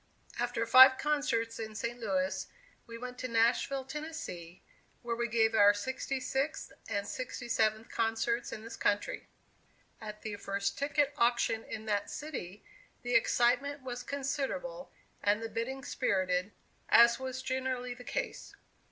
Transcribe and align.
After 0.39 0.65
five 0.65 0.97
concerts 0.97 1.59
in 1.59 1.75
St. 1.75 1.99
Louis, 1.99 2.47
we 2.87 2.97
went 2.97 3.19
to 3.19 3.27
Nashville, 3.27 3.85
Tennessee, 3.85 4.63
where 5.03 5.15
we 5.15 5.27
gave 5.27 5.53
our 5.53 5.75
sixty 5.75 6.19
sixth 6.19 6.71
and 6.89 7.07
sixty 7.07 7.47
seventh 7.47 7.89
concerts 7.91 8.51
in 8.51 8.63
this 8.63 8.75
country. 8.75 9.27
At 10.01 10.23
the 10.23 10.37
first 10.37 10.75
ticket 10.75 11.13
auction 11.19 11.63
in 11.63 11.85
that 11.85 12.09
city, 12.09 12.63
the 13.03 13.13
excitement 13.13 13.83
was 13.83 14.01
considerable 14.01 14.91
and 15.21 15.39
the 15.39 15.49
bidding 15.49 15.83
spirited, 15.85 16.51
as 16.89 17.19
was 17.19 17.43
generally 17.43 17.93
the 17.93 18.03
case. 18.03 18.55